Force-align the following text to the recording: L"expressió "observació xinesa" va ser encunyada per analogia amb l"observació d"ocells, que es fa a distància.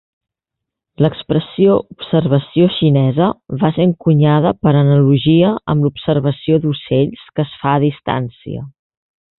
L"expressió 1.01 1.75
"observació 1.95 2.69
xinesa" 2.77 3.27
va 3.65 3.71
ser 3.77 3.87
encunyada 3.91 4.55
per 4.65 4.73
analogia 4.81 5.55
amb 5.75 5.87
l"observació 5.89 6.61
d"ocells, 6.65 7.29
que 7.37 7.49
es 7.49 7.57
fa 7.63 7.77
a 7.77 7.87
distància. 7.89 8.69